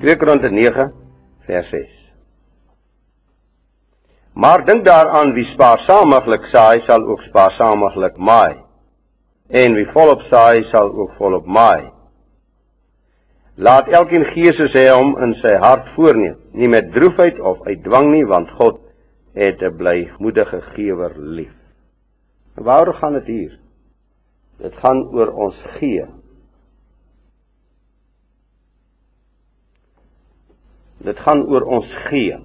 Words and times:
2 0.00 0.16
Korinte 0.16 0.48
9 0.48 0.92
vers 1.44 1.68
6. 1.68 2.12
Maar 4.32 4.64
dink 4.64 4.84
daaraan 4.84 5.34
wie 5.36 5.44
spaarsamiglik 5.44 6.46
saai 6.48 6.80
sal 6.80 7.04
ook 7.04 7.20
spaarsamiglik 7.22 8.16
maai. 8.16 8.62
En 9.48 9.74
wie 9.76 9.84
volop 9.92 10.22
saai 10.24 10.62
sal 10.62 10.88
ook 10.94 11.12
volop 11.18 11.44
maai. 11.46 11.90
Laat 13.60 13.90
elkeen 13.92 14.24
gee 14.24 14.52
soos 14.56 14.72
hy 14.72 14.86
hom 14.88 15.18
in 15.20 15.34
sy 15.36 15.52
hart 15.60 15.90
voorneem, 15.92 16.38
nie 16.56 16.70
met 16.72 16.88
droefheid 16.94 17.36
of 17.40 17.60
uit 17.66 17.82
dwang 17.84 18.08
nie, 18.14 18.24
want 18.24 18.48
God 18.56 18.80
het 19.36 19.60
'n 19.60 19.76
blymoedige 19.76 20.62
gewer 20.72 21.12
lief. 21.18 21.52
Waaroor 22.54 22.94
gaan 22.94 23.12
dit 23.12 23.26
hier? 23.26 23.58
Dit 24.56 24.74
gaan 24.80 25.04
oor 25.12 25.28
ons 25.28 25.62
gee. 25.76 26.06
Dit 31.00 31.20
gaan 31.24 31.46
oor 31.48 31.64
ons 31.64 31.92
gee. 32.08 32.36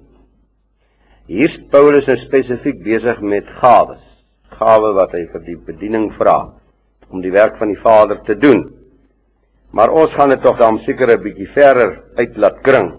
Hier's 1.28 1.56
Paulus 1.72 2.06
nou 2.08 2.16
spesifiek 2.16 2.78
besig 2.84 3.20
met 3.20 3.48
gawes. 3.60 4.02
Gawe 4.56 4.92
wat 4.96 5.12
hy 5.16 5.26
vir 5.32 5.42
die 5.44 5.56
bediening 5.58 6.08
vra 6.16 6.38
om 7.12 7.20
die 7.22 7.34
werk 7.34 7.58
van 7.60 7.70
die 7.70 7.80
Vader 7.80 8.22
te 8.24 8.34
doen. 8.38 8.64
Maar 9.76 9.92
ons 9.92 10.14
gaan 10.14 10.32
dit 10.32 10.42
tog 10.42 10.56
dan 10.58 10.78
seker 10.80 11.12
'n 11.12 11.22
bietjie 11.22 11.50
verder 11.52 12.02
uit 12.16 12.36
laat 12.36 12.62
kring. 12.62 12.94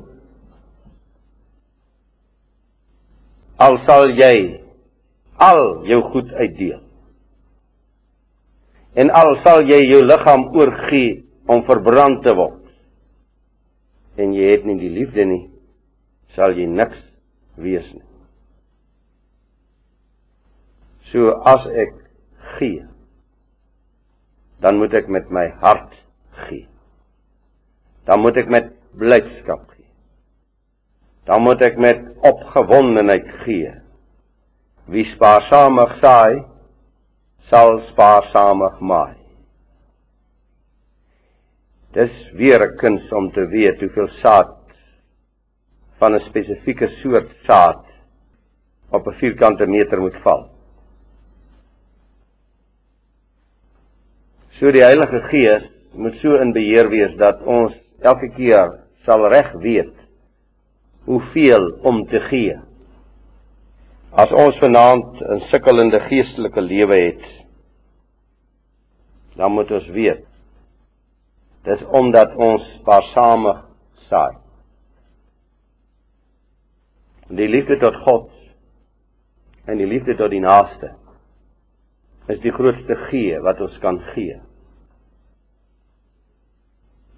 Al 3.57 3.77
sal 3.77 4.09
jy 4.09 4.61
al 5.37 5.85
jou 5.85 6.01
goed 6.01 6.33
uitdeel. 6.33 6.81
En 8.93 9.09
al 9.09 9.35
sal 9.35 9.61
jy 9.61 9.81
jou 9.89 10.03
liggaam 10.03 10.53
oorgee 10.53 11.25
om 11.45 11.63
verbrand 11.63 12.23
te 12.23 12.33
word. 12.35 12.56
En 14.17 14.33
jy 14.33 14.51
het 14.51 14.65
nie 14.65 14.77
die 14.81 14.91
liefde 14.93 15.25
nie, 15.29 15.43
sal 16.33 16.55
jy 16.57 16.65
niks 16.69 17.03
wees 17.61 17.91
nie. 17.93 18.05
So 21.07 21.37
as 21.47 21.67
ek 21.69 21.93
gee, 22.57 22.83
dan 24.59 24.79
moet 24.81 24.95
ek 24.97 25.11
met 25.13 25.29
my 25.31 25.45
hart 25.61 25.99
gee. 26.47 26.65
Dan 28.07 28.23
moet 28.23 28.39
ek 28.41 28.49
met 28.51 28.71
blydskap 28.97 29.67
gee. 29.75 29.85
Dan 31.27 31.43
moet 31.45 31.61
ek 31.61 31.77
met 31.79 32.01
opgewondenheid 32.25 33.29
gee. 33.43 33.73
Wie 34.87 35.05
spaarsamig 35.05 35.93
saai, 35.99 36.43
sal 37.43 37.77
spaarsamig 37.83 38.79
maai. 38.79 39.16
Dis 41.97 42.17
weer 42.37 42.61
'n 42.61 42.75
kuns 42.77 43.11
om 43.11 43.31
te 43.33 43.47
weet 43.49 43.79
hoeveel 43.81 44.07
saad 44.07 44.53
van 45.97 46.13
'n 46.13 46.19
spesifieke 46.19 46.87
soort 46.87 47.31
saad 47.45 47.85
op 48.89 49.07
'n 49.07 49.17
vierkante 49.21 49.65
meter 49.65 50.01
moet 50.01 50.17
val. 50.25 50.43
So 54.49 54.71
die 54.71 54.83
Heilige 54.83 55.21
Gees 55.21 55.71
moet 55.93 56.15
so 56.15 56.35
in 56.35 56.53
beheer 56.53 56.89
wees 56.89 57.15
dat 57.15 57.41
ons 57.41 57.73
elke 57.99 58.29
keer 58.29 58.77
sal 59.01 59.27
reg 59.29 59.51
weet 59.51 59.95
hoeveel 61.05 61.79
om 61.81 62.05
te 62.07 62.19
gee. 62.19 62.59
As 64.11 64.31
ons 64.31 64.59
vanaand 64.59 65.21
'n 65.21 65.39
sukkelende 65.39 65.99
geestelike 65.99 66.61
lewe 66.61 66.95
het, 66.95 67.25
dan 69.35 69.51
moet 69.51 69.71
ons 69.71 69.87
weet 69.87 70.26
dis 71.67 71.83
omdat 71.91 72.35
ons 72.39 72.63
spaarsamig 72.77 73.59
saai. 74.07 74.37
Die 77.27 77.47
liefde 77.51 77.75
tot 77.81 77.97
God 78.05 78.29
en 79.67 79.79
die 79.81 79.89
liefde 79.89 80.15
tot 80.15 80.31
die 80.31 80.43
naaste 80.43 80.93
is 82.31 82.39
die 82.43 82.53
grootste 82.55 82.95
gee 83.07 83.39
wat 83.43 83.59
ons 83.63 83.75
kan 83.83 83.99
gee. 84.13 84.39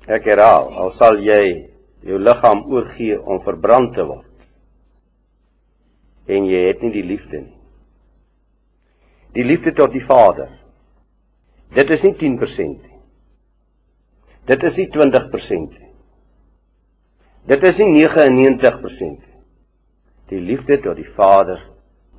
Ek 0.09 0.25
herhaal, 0.25 0.71
al 0.73 0.91
sal 0.97 1.21
jy 1.21 1.69
jou 2.05 2.17
liggaam 2.17 2.63
oorgee 2.73 3.19
om 3.19 3.41
verbrand 3.45 3.93
te 3.97 4.05
word 4.07 4.25
en 6.29 6.45
jy 6.49 6.67
het 6.67 6.81
nie 6.85 6.93
die 6.93 7.05
liefde 7.05 7.41
nie. 7.41 7.57
Die 9.33 9.45
liefde 9.45 9.73
tot 9.77 9.93
die 9.93 10.01
Vader. 10.05 10.49
Dit 11.73 11.89
is 11.93 12.01
nie 12.05 12.15
10% 12.17 12.81
nie. 12.81 12.88
Dit 14.49 14.63
is 14.65 14.79
nie 14.81 14.87
20% 14.89 15.75
nie. 15.77 15.89
Dit 17.49 17.63
is 17.69 17.77
nie 17.77 17.91
99% 18.07 19.19
nie. 19.19 19.35
Die 20.29 20.41
liefde 20.41 20.79
tot 20.81 20.97
die 20.97 21.09
Vader 21.17 21.61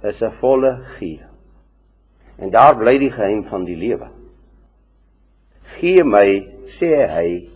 is 0.03 0.23
'n 0.23 0.31
volle 0.41 0.73
gee. 0.99 1.23
En 2.39 2.51
daar 2.51 2.77
bly 2.77 2.99
die 2.99 3.11
geheim 3.11 3.45
van 3.45 3.65
die 3.65 3.77
lewe. 3.77 4.09
Gee 5.63 6.05
my, 6.05 6.47
sê 6.67 7.07
hy, 7.07 7.51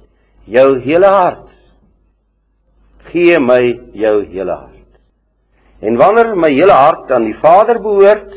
jou 0.44 0.78
hele 0.80 1.06
hart. 1.06 1.50
Gee 3.10 3.38
my 3.38 3.80
jou 3.92 4.24
hele 4.24 4.52
hart. 4.52 5.00
En 5.80 5.96
wanneer 5.96 6.36
my 6.36 6.50
hele 6.50 6.72
hart 6.72 7.10
aan 7.12 7.24
die 7.24 7.38
Vader 7.40 7.80
behoort, 7.80 8.34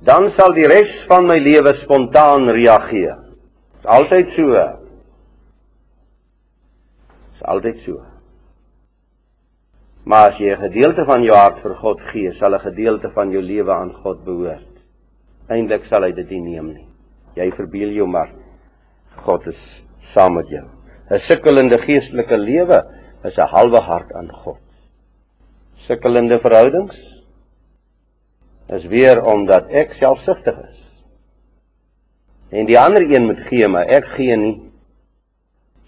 dan 0.00 0.30
sal 0.30 0.52
die 0.52 0.66
res 0.66 1.02
van 1.08 1.26
my 1.26 1.38
lewe 1.38 1.74
spontaan 1.74 2.48
reageer. 2.50 3.16
Dit 3.16 3.84
is 3.84 3.86
altyd 3.86 4.30
so. 4.30 4.81
Dit 7.42 7.48
is 7.48 7.54
altyd 7.54 7.78
so. 7.82 8.00
Maar 10.04 10.28
as 10.30 10.38
jy 10.38 10.52
'n 10.52 10.60
gedeelte 10.60 11.04
van 11.04 11.22
jou 11.22 11.36
hart 11.36 11.58
vir 11.62 11.74
God 11.74 12.00
gee, 12.00 12.30
sal 12.32 12.54
'n 12.54 12.60
gedeelte 12.60 13.10
van 13.10 13.30
jou 13.30 13.42
lewe 13.42 13.72
aan 13.72 13.92
God 13.92 14.24
behoort. 14.24 14.82
Eindelik 15.48 15.84
sal 15.84 16.02
hy 16.02 16.12
dit 16.12 16.30
nie 16.30 16.40
neem 16.40 16.72
nie. 16.72 16.86
Jy 17.34 17.50
verbeel 17.50 17.90
jou 17.90 18.06
maar 18.06 18.30
God 19.16 19.46
is 19.46 19.82
saam 20.00 20.34
met 20.34 20.48
jou. 20.48 20.64
'n 21.10 21.18
sukkelende 21.18 21.78
geestelike 21.78 22.38
lewe 22.38 22.84
is 23.24 23.38
'n 23.38 23.48
halwe 23.48 23.80
hart 23.80 24.12
aan 24.12 24.30
God. 24.30 24.60
Sukkelende 25.76 26.38
verhoudings 26.38 27.24
is 28.68 28.86
weer 28.86 29.24
omdat 29.24 29.68
ek 29.68 29.94
selfsugtig 29.94 30.58
is. 30.70 30.92
En 32.50 32.66
die 32.66 32.78
ander 32.78 33.02
een 33.02 33.26
moet 33.26 33.40
gee, 33.40 33.68
maar 33.68 33.86
ek 33.86 34.04
gee 34.04 34.36
nie. 34.36 34.71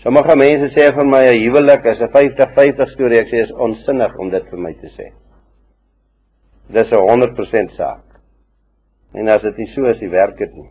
Sommige 0.05 0.35
mense 0.37 0.67
sê 0.69 0.91
vir 0.93 1.07
my 1.09 1.23
'n 1.33 1.39
huwelik 1.41 1.87
is 1.87 2.01
'n 2.01 2.13
50-50 2.13 2.91
storie. 2.93 3.21
Ek 3.21 3.29
sê 3.29 3.39
is 3.43 3.53
onsinnig 3.53 4.19
om 4.19 4.31
dit 4.31 4.51
vir 4.51 4.59
my 4.59 4.73
te 4.75 4.87
sê. 4.87 5.13
Dis 6.69 6.93
'n 6.93 6.97
100% 6.97 7.71
saak. 7.73 8.05
En 9.15 9.29
as 9.29 9.43
dit 9.43 9.59
nie 9.59 9.67
so 9.67 9.87
is, 9.87 10.01
werk 10.01 10.37
dit 10.39 10.55
nie. 10.55 10.71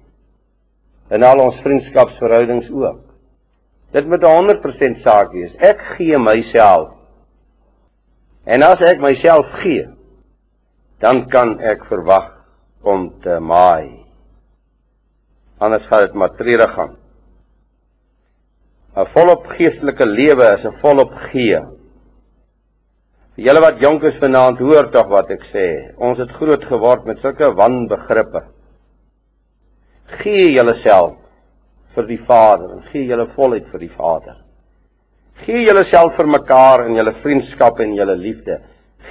In 1.09 1.23
al 1.23 1.39
ons 1.39 1.59
vriendskapsverhoudings 1.61 2.69
ook. 2.72 3.01
Dit 3.91 4.07
moet 4.07 4.23
'n 4.23 4.35
100% 4.38 4.97
saak 4.97 5.31
wees. 5.31 5.55
Ek 5.55 5.81
gee 5.97 6.19
myself. 6.19 6.91
En 8.45 8.63
as 8.63 8.81
ek 8.81 8.99
myself 8.99 9.45
gee, 9.63 9.88
dan 10.99 11.27
kan 11.29 11.59
ek 11.59 11.85
verwag 11.85 12.31
om 12.83 13.19
te 13.22 13.39
maai. 13.39 14.05
Anders 15.57 15.85
gaan 15.85 16.01
dit 16.01 16.13
maar 16.13 16.35
treurig 16.35 16.73
gaan. 16.73 17.03
'n 18.95 19.05
Volop 19.13 19.47
geestelike 19.57 20.05
lewe 20.05 20.53
is 20.53 20.65
'n 20.65 20.75
volop 20.81 21.13
gee. 21.31 21.59
Vir 23.35 23.45
julle 23.45 23.61
wat 23.61 23.79
jonk 23.81 24.03
is 24.03 24.19
vanaand, 24.22 24.59
hoor 24.59 24.91
tog 24.91 25.07
wat 25.09 25.31
ek 25.31 25.43
sê. 25.49 25.93
Ons 25.97 26.19
het 26.19 26.29
groot 26.29 26.63
geword 26.63 27.05
met 27.05 27.17
sulke 27.17 27.49
wanbegrippe. 27.57 28.43
Gee 30.22 30.51
julleself 30.53 31.16
vir 31.95 32.05
die 32.07 32.19
Vader 32.28 32.69
en 32.75 32.84
gee 32.91 33.07
julle 33.09 33.25
voluit 33.35 33.66
vir 33.72 33.79
die 33.79 33.90
Vader. 33.90 34.35
Gee 35.46 35.63
julleself 35.66 36.16
vir 36.16 36.28
mekaar 36.28 36.85
in 36.87 36.96
julle 36.96 37.13
vriendskap 37.23 37.79
en 37.79 37.96
julle 37.96 38.16
liefde. 38.16 38.59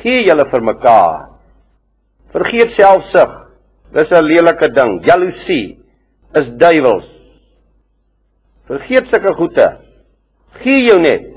Gee 0.02 0.23
julle 0.23 0.46
vir 0.50 0.62
mekaar. 0.62 1.28
Vergeet 2.31 2.70
selfsug. 2.70 3.32
Dis 3.93 4.12
'n 4.12 4.25
lelike 4.25 4.69
ding. 4.69 5.02
Jaloesie 5.05 5.78
is 6.35 6.49
duiwels. 6.49 7.12
Vergeet 8.70 9.11
sulke 9.11 9.35
goeie. 9.38 9.69
Gee 10.62 10.87
jou 10.87 10.99
net 11.03 11.29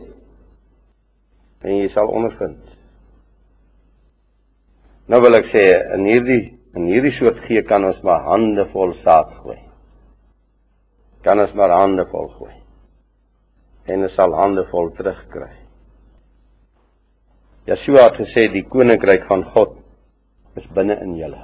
en 1.66 1.80
jy 1.80 1.88
sal 1.90 2.12
ondervind. 2.14 2.62
Nou 5.10 5.18
wil 5.24 5.40
ek 5.40 5.48
sê 5.50 5.64
in 5.96 6.06
hierdie 6.06 6.42
in 6.78 6.92
hierdie 6.92 7.14
soort 7.16 7.40
gee 7.48 7.64
kan 7.66 7.88
ons 7.88 8.04
maar 8.06 8.22
hande 8.28 8.68
vol 8.70 8.94
saad 9.00 9.32
gooi 9.40 9.58
kan 11.26 11.42
ons 11.42 11.54
maar 11.58 11.74
hande 11.74 12.06
vol 12.12 12.28
gooi. 12.38 12.54
En 13.90 14.06
ons 14.06 14.14
sal 14.14 14.34
hande 14.38 14.62
vol 14.70 14.92
terugkry. 14.98 15.50
Yeshua 17.66 18.06
het 18.06 18.20
gesê 18.22 18.46
die 18.54 18.66
koninkryk 18.70 19.26
van 19.30 19.42
God 19.56 19.74
is 20.60 20.68
binne 20.78 21.00
in 21.02 21.16
julle. 21.18 21.42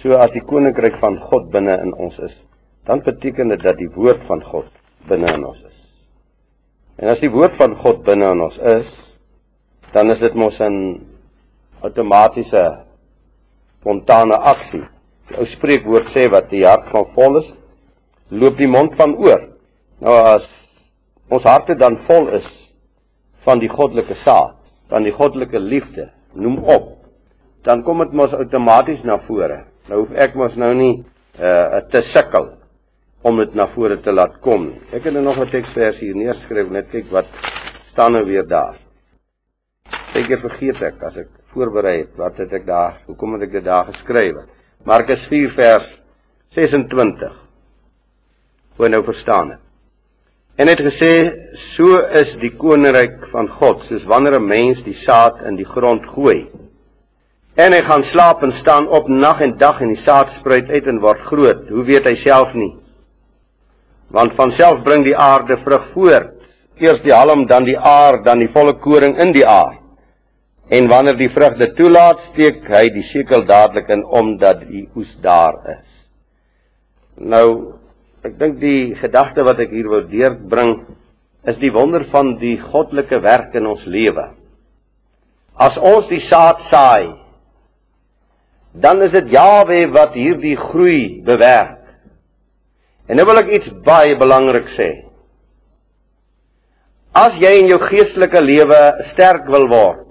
So 0.00 0.18
as 0.18 0.34
die 0.34 0.42
koninkryk 0.42 0.98
van 1.02 1.20
God 1.22 1.52
binne 1.54 1.78
in 1.84 1.94
ons 1.94 2.18
is, 2.26 2.40
dan 2.86 3.02
beteken 3.02 3.48
dit 3.48 3.62
dat 3.62 3.76
die 3.76 3.90
woord 3.90 4.22
van 4.26 4.42
God 4.46 4.70
binne 5.10 5.32
in 5.34 5.44
ons 5.46 5.62
is. 5.66 5.78
En 6.96 7.10
as 7.10 7.20
die 7.20 7.30
woord 7.30 7.56
van 7.58 7.74
God 7.82 8.04
binne 8.06 8.30
in 8.32 8.42
ons 8.46 8.58
is, 8.58 8.90
dan 9.92 10.10
is 10.14 10.22
dit 10.22 10.34
mos 10.34 10.60
'n 10.60 11.02
outomatiese 11.82 12.62
spontane 13.80 14.36
aksie. 14.36 14.84
Die 15.28 15.38
ou 15.38 15.44
spreekwoord 15.44 16.08
sê 16.14 16.28
wat 16.30 16.50
die 16.50 16.64
hart 16.64 16.88
van 16.90 17.06
vol 17.14 17.38
is, 17.38 17.54
loop 18.30 18.56
die 18.56 18.68
mond 18.68 18.94
van 18.94 19.16
oor. 19.16 19.48
Nou 19.98 20.14
as 20.14 20.46
ons 21.28 21.42
harte 21.42 21.74
dan 21.74 21.98
vol 22.06 22.28
is 22.28 22.46
van 23.42 23.58
die 23.58 23.68
goddelike 23.68 24.14
saad, 24.14 24.54
van 24.88 25.02
die 25.02 25.12
goddelike 25.12 25.58
liefde, 25.58 26.10
noem 26.32 26.58
op, 26.58 27.04
dan 27.62 27.82
kom 27.82 27.98
dit 27.98 28.12
mos 28.12 28.34
outomaties 28.34 29.02
na 29.02 29.18
vore. 29.18 29.64
Nou 29.88 30.00
hoef 30.00 30.12
ek 30.12 30.34
mos 30.34 30.56
nou 30.56 30.74
nie 30.74 31.04
uh 31.38 31.80
te 31.90 32.02
sukkel 32.02 32.56
om 33.26 33.40
dit 33.42 33.54
na 33.58 33.66
vore 33.74 33.98
te 34.02 34.12
laat 34.14 34.36
kom. 34.44 34.68
Ek 34.94 35.08
het 35.08 35.14
nou 35.14 35.24
nog 35.24 35.38
'n 35.38 35.50
teksvers 35.50 36.00
hier 36.00 36.14
neergeskryf, 36.14 36.70
net 36.70 36.90
kyk 36.90 37.10
wat 37.10 37.26
staan 37.90 38.12
nou 38.12 38.24
weer 38.24 38.46
daar. 38.46 38.76
Seker 40.12 40.38
vergeet 40.38 40.82
ek 40.82 41.02
as 41.02 41.16
ek 41.16 41.28
voorberei 41.52 41.98
het, 41.98 42.16
wat 42.16 42.36
het 42.38 42.52
ek 42.52 42.66
daar, 42.66 43.00
hoekom 43.06 43.32
het 43.32 43.42
ek 43.42 43.52
dit 43.52 43.64
daar 43.64 43.84
geskryf? 43.84 44.36
Markus 44.84 45.26
4 45.26 45.50
vers 45.50 46.00
26. 46.50 47.32
Hoe 48.76 48.88
nou 48.88 49.02
verstaan 49.02 49.50
het. 49.50 49.60
En 50.56 50.68
het 50.68 50.80
gesê 50.80 51.32
so 51.52 51.98
is 51.98 52.36
die 52.36 52.50
koninkryk 52.56 53.26
van 53.32 53.48
God 53.48 53.84
soos 53.84 54.04
wanneer 54.04 54.38
'n 54.38 54.46
mens 54.46 54.82
die 54.82 54.94
saad 54.94 55.42
in 55.42 55.56
die 55.56 55.68
grond 55.68 56.06
gooi. 56.06 56.48
En 57.56 57.72
hy 57.72 57.82
gaan 57.82 58.02
slaap 58.02 58.42
en 58.42 58.52
staan 58.52 58.88
op 58.88 59.08
nag 59.08 59.40
en 59.40 59.56
dag 59.58 59.80
en 59.80 59.88
die 59.88 59.96
saad 59.96 60.30
spruit 60.30 60.70
uit 60.70 60.86
en 60.86 61.00
word 61.00 61.20
groot. 61.20 61.68
Hoe 61.68 61.84
weet 61.84 62.04
hy 62.04 62.14
self 62.14 62.54
nie? 62.54 62.85
Want 64.14 64.36
van 64.38 64.52
self 64.54 64.82
bring 64.86 65.04
die 65.04 65.16
aarde 65.16 65.58
vrug 65.64 65.90
voort. 65.94 66.32
Eers 66.78 67.00
die 67.02 67.14
halm, 67.14 67.46
dan 67.48 67.64
die 67.64 67.78
aar, 67.78 68.20
dan 68.22 68.42
die 68.42 68.50
volle 68.52 68.76
koring 68.76 69.16
in 69.20 69.32
die 69.32 69.46
aar. 69.48 69.78
En 70.68 70.88
wanneer 70.90 71.16
die 71.16 71.30
vrugte 71.30 71.70
toelaat, 71.78 72.20
steek 72.32 72.66
hy 72.68 72.88
die 72.92 73.04
sekel 73.06 73.46
dadelik 73.46 73.88
in 73.94 74.02
omdat 74.04 74.64
die 74.66 74.84
oes 74.98 75.14
daar 75.22 75.60
is. 75.78 75.86
Nou, 77.16 77.78
ek 78.26 78.34
dink 78.38 78.58
die 78.60 78.94
gedagte 78.98 79.46
wat 79.46 79.62
ek 79.62 79.72
hier 79.72 79.88
wou 79.88 80.02
deurbring 80.10 80.80
is 81.46 81.60
die 81.62 81.70
wonder 81.70 82.02
van 82.10 82.34
die 82.40 82.56
goddelike 82.58 83.20
werk 83.22 83.54
in 83.54 83.68
ons 83.70 83.86
lewe. 83.86 84.32
As 85.54 85.78
ons 85.78 86.10
die 86.10 86.20
saad 86.20 86.60
saai, 86.66 87.14
dan 88.74 89.00
is 89.06 89.14
dit 89.14 89.30
Jawe 89.32 89.86
wat 89.94 90.18
hierdie 90.18 90.56
groei 90.58 91.22
bewerk. 91.24 91.75
En 93.06 93.18
nou 93.18 93.26
wil 93.28 93.42
ek 93.42 93.52
iets 93.58 93.70
baie 93.86 94.16
belangrik 94.18 94.68
sê. 94.74 94.90
As 97.16 97.38
jy 97.40 97.52
in 97.62 97.70
jou 97.70 97.78
geestelike 97.80 98.42
lewe 98.44 98.80
sterk 99.08 99.46
wil 99.48 99.68
word, 99.70 100.04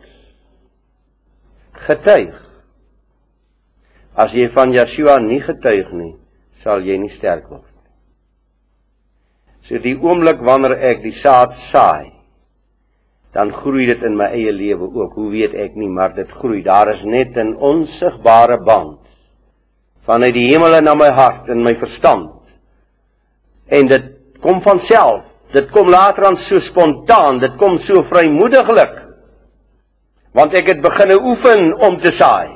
getuig. 1.85 2.33
As 4.15 4.33
jy 4.33 4.47
van 4.55 4.73
Yeshua 4.73 5.19
nie 5.21 5.41
getuig 5.43 5.91
nie, 5.93 6.13
sal 6.63 6.81
jy 6.87 6.97
nie 6.97 7.11
sterk 7.11 7.49
word 7.51 7.67
nie. 7.67 7.75
So 9.65 9.81
die 9.81 9.95
oomblik 9.99 10.41
wanneer 10.45 10.77
ek 10.91 11.03
die 11.03 11.13
saad 11.13 11.57
saai, 11.59 12.15
dan 13.35 13.51
groei 13.51 13.89
dit 13.89 14.03
in 14.07 14.15
my 14.15 14.29
eie 14.31 14.53
lewe 14.55 14.87
ook. 14.87 15.17
Hoe 15.19 15.27
weet 15.33 15.55
ek 15.59 15.75
nie, 15.75 15.89
maar 15.91 16.13
dit 16.15 16.29
groei. 16.31 16.61
Daar 16.63 16.93
is 16.93 17.03
net 17.03 17.35
'n 17.35 17.57
onsigbare 17.59 18.57
band 18.63 19.01
vanuit 20.05 20.33
die 20.33 20.47
hemel 20.51 20.81
na 20.81 20.93
my 20.95 21.09
hart 21.09 21.49
en 21.49 21.63
my 21.63 21.75
verstand. 21.75 22.34
En 23.65 23.87
dit 23.87 24.11
kom 24.41 24.61
van 24.61 24.79
self. 24.79 25.23
Dit 25.55 25.71
kom 25.71 25.89
later 25.89 26.25
aan 26.25 26.37
so 26.37 26.59
spontaan, 26.59 27.39
dit 27.39 27.55
kom 27.55 27.77
so 27.77 28.03
vrymoediglik. 28.03 28.97
Want 30.35 30.55
ek 30.57 30.73
het 30.73 30.81
begine 30.83 31.15
oefen 31.21 31.71
om 31.79 31.97
te 32.01 32.11
saai. 32.11 32.51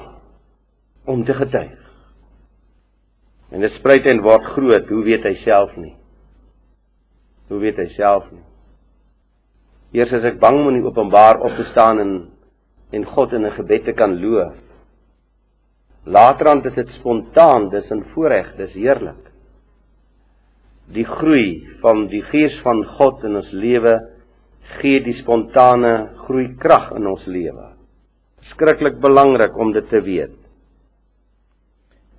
Om 1.08 1.24
te 1.24 1.34
getuig. 1.34 1.78
En 3.50 3.64
dit 3.64 3.72
spruit 3.72 4.06
en 4.06 4.22
word 4.22 4.50
groot. 4.54 4.90
Hoe 4.92 5.04
weet 5.06 5.24
hy 5.26 5.34
self 5.40 5.72
nie? 5.80 5.96
Hoe 7.50 7.62
weet 7.64 7.80
hy 7.82 7.88
self 7.90 8.28
nie? 8.30 8.44
Eers 9.98 10.12
as 10.14 10.28
ek 10.28 10.38
bang 10.42 10.60
om 10.60 10.68
in 10.70 10.82
die 10.82 10.86
openbaar 10.86 11.40
op 11.42 11.56
te 11.58 11.66
staan 11.66 12.04
en 12.04 12.12
en 12.90 13.04
God 13.06 13.34
in 13.38 13.46
'n 13.46 13.54
gebed 13.54 13.84
te 13.86 13.94
kan 13.94 14.20
loof. 14.20 14.56
Laterand 16.06 16.66
is 16.66 16.74
dit 16.74 16.90
spontaan. 16.90 17.70
Dis 17.70 17.92
'n 17.92 18.04
voorreg. 18.14 18.56
Dis 18.58 18.74
heerlik 18.74 19.29
die 20.94 21.06
groei 21.06 21.68
van 21.82 22.08
die 22.10 22.22
gees 22.26 22.58
van 22.64 22.82
God 22.98 23.24
in 23.28 23.38
ons 23.40 23.52
lewe 23.54 23.96
gee 24.80 25.02
die 25.06 25.16
spontane 25.18 25.94
groei 26.26 26.52
krag 26.62 26.92
in 26.98 27.08
ons 27.10 27.26
lewe. 27.30 27.72
Skrikkelik 28.50 29.00
belangrik 29.02 29.58
om 29.58 29.74
dit 29.74 29.90
te 29.90 30.02
weet. 30.02 30.36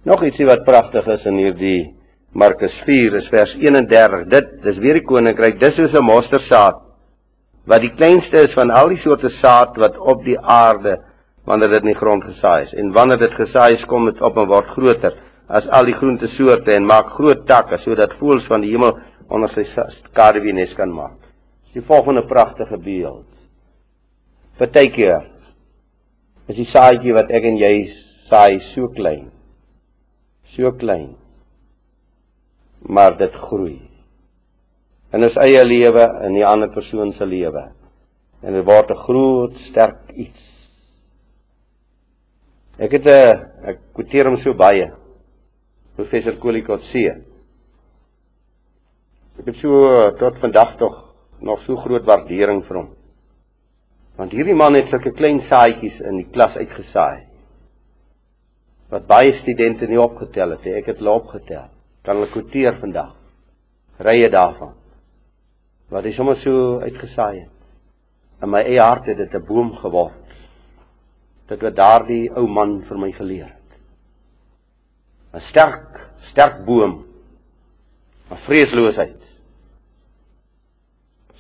Nog 0.06 0.22
ietsie 0.24 0.46
wat 0.48 0.64
pragtig 0.64 1.06
is 1.12 1.26
in 1.28 1.38
hierdie 1.40 1.94
Markus 2.32 2.76
4 2.86 3.18
is 3.18 3.28
vers 3.30 3.56
31. 3.58 4.28
Dit 4.30 4.52
dis 4.64 4.78
weer 4.78 5.00
die 5.00 5.06
koninkryk. 5.06 5.58
Dis 5.60 5.74
soos 5.76 5.94
'n 5.94 6.04
mosterdsaad 6.04 6.80
wat 7.66 7.80
die 7.80 7.94
kleinste 7.94 8.42
is 8.46 8.54
van 8.54 8.70
al 8.70 8.88
die 8.88 8.98
soorte 8.98 9.28
saad 9.28 9.76
wat 9.76 9.98
op 9.98 10.24
die 10.24 10.38
aarde 10.38 11.00
wanneer 11.44 11.68
dit 11.68 11.82
in 11.82 11.92
die 11.92 11.98
grond 11.98 12.24
gesaai 12.24 12.62
is. 12.62 12.74
En 12.74 12.92
wanneer 12.92 13.18
dit 13.18 13.34
gesaai 13.34 13.72
is, 13.74 13.84
kom 13.84 14.06
dit 14.06 14.20
op 14.20 14.36
en 14.38 14.46
word 14.46 14.66
groter 14.66 15.14
as 15.50 15.66
al 15.74 15.88
die 15.90 15.96
groente 15.98 16.28
soorte 16.30 16.74
en 16.76 16.86
maak 16.86 17.10
groot 17.16 17.42
takke 17.46 17.78
sodat 17.82 18.14
voëls 18.20 18.46
van 18.46 18.62
die 18.62 18.70
hemel 18.70 18.94
onder 19.30 19.50
sy 19.50 19.64
skaduwee 19.66 20.54
nes 20.54 20.72
kan 20.78 20.92
maak. 20.94 21.18
Dis 21.66 21.80
die 21.80 21.86
volgende 21.86 22.22
pragtige 22.26 22.78
beeld. 22.78 23.26
Partykeer 24.58 25.26
is 26.50 26.58
die 26.58 26.68
saadjie 26.68 27.14
wat 27.16 27.30
ek 27.34 27.46
en 27.50 27.58
jy 27.58 27.74
saai 28.28 28.60
so 28.72 28.90
klein. 28.94 29.30
So 30.54 30.72
klein. 30.78 31.14
Maar 32.86 33.18
dit 33.18 33.34
groei. 33.34 33.78
In 35.14 35.26
ons 35.26 35.38
eie 35.42 35.62
lewe 35.66 36.06
en 36.24 36.34
die 36.38 36.46
ander 36.46 36.70
persoon 36.70 37.10
se 37.14 37.26
lewe. 37.26 37.66
En 38.42 38.54
dit 38.54 38.64
word 38.64 38.90
'n 38.90 39.02
groot, 39.06 39.56
sterk 39.56 40.14
iets. 40.14 40.42
Ek 42.78 42.92
het 42.92 43.06
'n 43.06 43.68
ek 43.70 43.78
kwoteer 43.94 44.26
hom 44.26 44.36
so 44.36 44.54
baie. 44.54 44.90
Professor 46.00 46.38
Kolikotse. 46.40 47.10
Ek 49.40 49.48
het 49.50 49.58
so 49.60 49.88
tot 50.20 50.38
vandag 50.40 50.78
tog 50.80 50.94
nog 51.44 51.60
so 51.66 51.76
groot 51.80 52.06
waardering 52.08 52.62
vir 52.64 52.78
hom. 52.78 52.86
Want 54.16 54.32
hierdie 54.36 54.56
man 54.56 54.78
het 54.78 54.88
sulke 54.88 55.12
klein 55.16 55.42
saadjies 55.44 55.98
in 56.04 56.22
die 56.22 56.28
klas 56.32 56.56
uitgesaai. 56.56 57.26
Wat 58.92 59.06
baie 59.08 59.34
studente 59.36 59.88
nie 59.88 60.00
opgetel 60.00 60.56
het, 60.56 60.66
ek 60.80 60.88
het 60.92 61.02
hulle 61.02 61.18
opgetel. 61.20 61.68
Kan 62.04 62.16
hulle 62.16 62.32
kwoteer 62.32 62.80
vandag. 62.80 63.12
Rye 64.00 64.32
daarvan. 64.32 64.74
Wat 65.92 66.08
hy 66.08 66.16
sommer 66.16 66.40
so 66.40 66.80
uitgesaai 66.80 67.42
het. 67.42 67.54
In 68.40 68.54
my 68.56 68.64
eie 68.64 68.80
hart 68.80 69.12
het 69.12 69.20
dit 69.20 69.34
'n 69.34 69.46
boom 69.46 69.76
geword. 69.76 70.36
Dit 71.48 71.60
wat 71.60 71.76
daardie 71.76 72.30
ou 72.32 72.46
man 72.48 72.80
vir 72.88 72.98
my 72.98 73.12
geleer 73.12 73.48
het. 73.52 73.59
'n 75.34 75.40
Sterk, 75.40 76.10
sterk 76.20 76.64
boom. 76.64 77.04
'n 78.30 78.36
Vreesloosheid. 78.46 79.22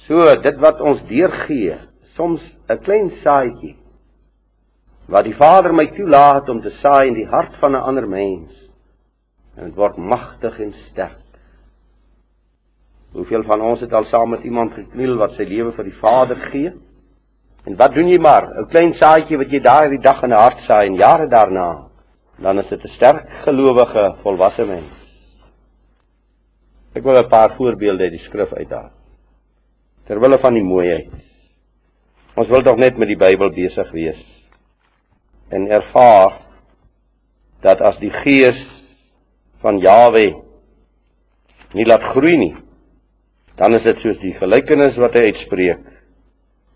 So 0.06 0.34
dit 0.36 0.56
wat 0.58 0.80
ons 0.80 1.02
deurgee, 1.06 1.76
soms 2.14 2.54
'n 2.68 2.78
klein 2.78 3.10
saadjie 3.10 3.76
wat 5.10 5.24
die 5.24 5.34
Vader 5.34 5.72
my 5.74 5.86
toelaat 5.90 6.48
om 6.48 6.60
te 6.62 6.70
saai 6.70 7.08
in 7.08 7.14
die 7.14 7.26
hart 7.26 7.56
van 7.58 7.74
'n 7.74 7.82
ander 7.82 8.06
mens 8.08 8.70
en 9.56 9.64
dit 9.64 9.74
word 9.74 9.96
magtig 9.96 10.60
en 10.60 10.72
sterk. 10.72 11.18
Hoeveel 13.12 13.42
van 13.42 13.60
ons 13.60 13.80
het 13.80 13.92
al 13.92 14.04
saam 14.04 14.30
met 14.30 14.44
iemand 14.44 14.72
gekniel 14.72 15.16
wat 15.18 15.32
sy 15.32 15.42
lewe 15.42 15.72
vir 15.72 15.84
die 15.84 15.98
Vader 15.98 16.36
gee? 16.36 16.72
En 17.66 17.76
wat 17.76 17.94
doen 17.94 18.08
jy 18.08 18.18
maar? 18.18 18.46
'n 18.54 18.68
Klein 18.68 18.92
saadjie 18.92 19.36
wat 19.38 19.50
jy 19.50 19.60
daai 19.60 19.98
dag 19.98 20.22
in 20.22 20.32
'n 20.32 20.38
hart 20.38 20.58
saai 20.58 20.86
en 20.86 20.94
jare 20.94 21.26
daarna, 21.26 21.89
dan 22.40 22.58
is 22.58 22.68
dit 22.68 22.82
'n 22.84 22.88
sterk 22.88 23.30
gelowige 23.44 24.16
volwasse 24.22 24.64
mens. 24.64 24.92
Ek 26.92 27.02
wil 27.02 27.18
'n 27.18 27.28
paar 27.28 27.54
voorbeelde 27.56 28.02
uit 28.02 28.12
die 28.12 28.26
skrif 28.26 28.52
uithaal 28.52 28.90
ter 30.04 30.20
wille 30.20 30.38
van 30.38 30.54
die 30.54 30.64
mooiheid. 30.64 31.10
Ons 32.34 32.48
wil 32.48 32.62
tog 32.62 32.76
net 32.76 32.96
met 32.96 33.08
die 33.08 33.16
Bybel 33.16 33.50
besig 33.50 33.90
wees 33.90 34.24
en 35.48 35.68
ervaar 35.70 36.40
dat 37.60 37.80
as 37.80 37.98
die 37.98 38.10
gees 38.10 38.66
van 39.60 39.78
Jawe 39.78 40.42
nie 41.74 41.86
laat 41.86 42.02
groei 42.02 42.36
nie, 42.36 42.56
dan 43.54 43.74
is 43.74 43.82
dit 43.82 43.98
soos 43.98 44.18
die 44.18 44.32
gelykenis 44.32 44.96
wat 44.96 45.14
hy 45.14 45.20
uitspreek 45.20 45.78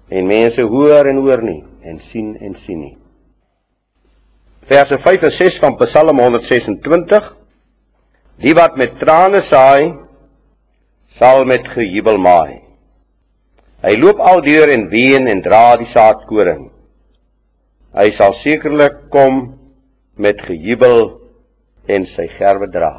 en 0.08 0.26
mense 0.26 0.62
hoor 0.62 1.06
en 1.06 1.16
hoor 1.16 1.42
nie 1.42 1.64
en 1.82 1.98
sien 1.98 2.36
en 2.36 2.54
sien 2.54 2.80
nie. 2.80 3.03
Verse 4.64 4.98
5 4.98 5.22
en 5.22 5.32
6 5.32 5.58
van 5.60 5.76
Psalm 5.76 6.18
126 6.18 7.32
Die 8.40 8.54
wat 8.56 8.78
met 8.80 8.96
trane 8.98 9.42
saai 9.44 9.92
sal 11.14 11.44
met 11.46 11.68
gejubel 11.70 12.16
maai. 12.18 12.64
Hy 13.84 13.92
loop 14.00 14.22
aldeur 14.24 14.72
en 14.72 14.88
ween 14.90 15.28
en 15.30 15.42
dra 15.44 15.76
die 15.78 15.86
saadkoring. 15.86 16.70
Hy 17.94 18.08
sal 18.16 18.32
sekerlik 18.40 19.04
kom 19.12 19.44
met 20.16 20.40
gejubel 20.42 21.20
en 21.86 22.08
sy 22.08 22.26
gerwe 22.32 22.70
dra. 22.72 22.94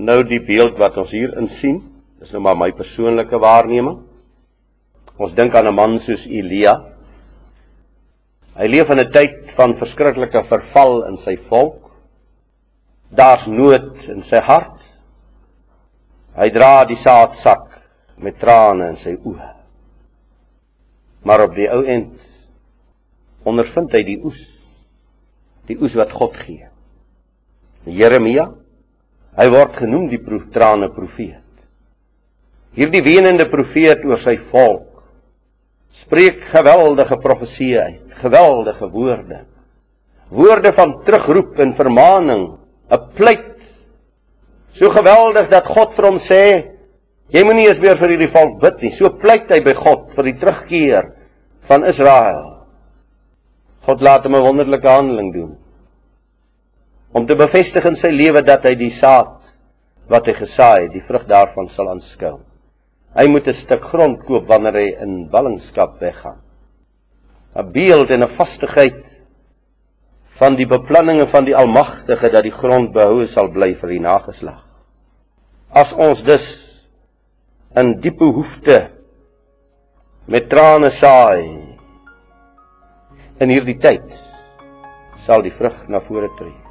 Nou 0.00 0.22
die 0.26 0.40
beeld 0.42 0.80
wat 0.80 0.96
ons 0.98 1.12
hier 1.14 1.36
insien, 1.38 1.82
is 2.24 2.32
nou 2.32 2.40
maar 2.42 2.58
my 2.58 2.72
persoonlike 2.74 3.38
waarneming. 3.38 4.00
Ons 5.20 5.36
dink 5.36 5.54
aan 5.54 5.68
'n 5.68 5.74
man 5.74 6.00
soos 6.00 6.26
Elia. 6.26 6.80
Hy 8.56 8.66
leef 8.66 8.90
in 8.90 9.00
'n 9.00 9.10
tyd 9.12 9.43
van 9.56 9.76
verskriklike 9.78 10.44
verval 10.48 11.04
in 11.08 11.18
sy 11.20 11.36
volk. 11.48 11.90
Daar's 13.14 13.46
nood 13.46 14.02
in 14.10 14.22
sy 14.26 14.40
hart. 14.42 14.80
Hy 16.34 16.48
dra 16.54 16.84
die 16.88 16.98
saadsak 16.98 17.68
met 18.18 18.40
trane 18.42 18.90
in 18.90 18.98
sy 18.98 19.14
oë. 19.14 19.50
Maar 21.24 21.46
op 21.46 21.54
die 21.56 21.68
ou 21.70 21.82
end 21.88 22.18
ondervind 23.46 23.94
hy 23.94 24.02
die 24.06 24.18
oes. 24.24 24.40
Die 25.68 25.78
oes 25.80 25.94
wat 25.96 26.12
God 26.12 26.34
gee. 26.42 26.66
Jeremia, 27.84 28.48
hy 29.36 29.46
word 29.52 29.78
genoem 29.78 30.08
die 30.10 30.20
proef 30.22 30.48
trane 30.52 30.90
profeet. 30.92 31.40
Hierdie 32.74 33.04
wenende 33.06 33.46
profeet 33.50 34.02
oor 34.08 34.18
sy 34.22 34.34
volk 34.50 34.93
spreek 35.94 36.42
geweldige 36.50 37.16
profeseë 37.22 37.80
uit, 37.86 38.14
geweldige 38.20 38.88
woorde. 38.90 39.44
Woorde 40.34 40.72
van 40.74 40.98
terugroep 41.06 41.58
en 41.62 41.74
vermaaning, 41.74 42.58
'n 42.90 43.02
pleit 43.14 43.62
so 44.72 44.90
geweldig 44.90 45.48
dat 45.48 45.66
God 45.66 45.94
vir 45.94 46.04
hom 46.04 46.18
sê 46.18 46.74
Jy 47.32 47.42
moenie 47.46 47.68
eens 47.70 47.80
weer 47.80 47.96
vir 47.96 48.14
hierdie 48.14 48.30
volk 48.32 48.58
bid 48.60 48.82
nie. 48.84 48.92
So 48.92 49.08
pleit 49.20 49.48
hy 49.50 49.60
by 49.64 49.72
God 49.78 50.10
vir 50.16 50.28
die 50.28 50.36
terugkeer 50.40 51.10
van 51.70 51.86
Israel. 51.88 52.50
God 53.88 54.04
laat 54.04 54.24
hom 54.24 54.36
'n 54.36 54.44
wonderlike 54.44 54.88
handeling 54.88 55.32
doen. 55.32 55.56
Om 57.12 57.26
te 57.26 57.36
bevestig 57.36 57.84
in 57.84 57.96
sy 57.96 58.10
lewe 58.10 58.42
dat 58.42 58.64
hy 58.64 58.74
die 58.74 58.90
saad 58.90 59.40
wat 60.08 60.26
hy 60.26 60.32
gesaai 60.32 60.82
het, 60.82 60.92
die 60.92 61.00
vrug 61.00 61.26
daarvan 61.26 61.68
sal 61.68 61.88
aanskou. 61.88 62.40
Hy 63.14 63.28
moet 63.30 63.46
'n 63.46 63.54
stuk 63.54 63.82
grond 63.82 64.24
koop 64.26 64.48
wanneer 64.48 64.74
hy 64.74 64.88
in 65.02 65.28
ballingskap 65.30 66.00
weggaan. 66.00 66.40
'n 67.54 67.72
Beeld 67.72 68.10
en 68.10 68.22
'n 68.22 68.36
vastigheid 68.36 69.04
van 70.38 70.56
die 70.56 70.66
beplanninge 70.66 71.26
van 71.26 71.44
die 71.44 71.54
Almagtige 71.56 72.30
dat 72.30 72.42
die 72.42 72.58
grond 72.60 72.92
behou 72.92 73.26
sal 73.26 73.48
bly 73.48 73.74
vir 73.74 73.88
die 73.88 74.00
nageslag. 74.00 74.64
As 75.70 75.92
ons 75.92 76.22
dus 76.22 76.46
in 77.76 78.00
diepe 78.00 78.24
behoefte 78.24 78.90
met 80.26 80.50
trane 80.50 80.90
saai 80.90 81.76
in 83.38 83.50
hierdie 83.50 83.78
tyd 83.78 84.06
sal 85.26 85.42
die 85.42 85.54
vrug 85.54 85.88
na 85.88 86.00
vore 86.00 86.30
tree 86.38 86.63